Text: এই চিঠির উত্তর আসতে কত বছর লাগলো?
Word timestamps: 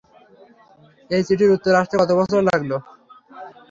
এই 1.09 1.21
চিঠির 1.27 1.53
উত্তর 1.55 1.79
আসতে 1.81 1.95
কত 1.97 2.11
বছর 2.19 2.39
লাগলো? 2.49 2.77